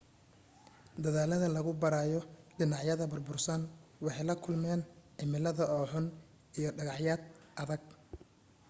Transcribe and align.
dadaalada 1.05 1.47
lagu 1.55 1.71
baarayo 1.81 2.19
dhinacyada 2.57 3.03
burbursan 3.11 3.61
waxay 4.05 4.25
la 4.29 4.35
kulmeen 4.43 4.81
cimilada 5.17 5.63
oo 5.75 5.85
xun 5.91 6.05
iyo 6.59 6.69
dhagacyad 6.77 7.21
adag 7.61 7.83